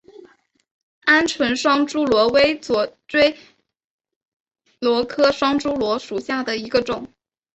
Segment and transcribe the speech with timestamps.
[1.05, 3.37] 鹌鹑双珠螺为左锥
[4.79, 7.07] 螺科双珠螺属下的一个种。